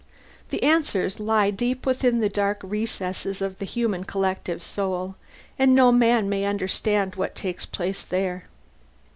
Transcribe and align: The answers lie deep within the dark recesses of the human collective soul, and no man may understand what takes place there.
The 0.49 0.63
answers 0.63 1.19
lie 1.19 1.51
deep 1.51 1.85
within 1.85 2.21
the 2.21 2.27
dark 2.27 2.61
recesses 2.63 3.39
of 3.39 3.59
the 3.59 3.65
human 3.67 4.03
collective 4.03 4.63
soul, 4.63 5.13
and 5.59 5.75
no 5.75 5.91
man 5.91 6.27
may 6.27 6.43
understand 6.43 7.13
what 7.13 7.35
takes 7.35 7.67
place 7.67 8.01
there. 8.01 8.45